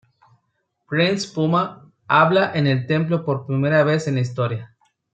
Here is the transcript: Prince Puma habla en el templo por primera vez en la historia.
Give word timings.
Prince 0.89 1.29
Puma 1.31 1.87
habla 2.07 2.53
en 2.55 2.65
el 2.65 2.87
templo 2.87 3.23
por 3.23 3.45
primera 3.45 3.83
vez 3.83 4.07
en 4.07 4.15
la 4.15 4.21
historia. 4.21 4.75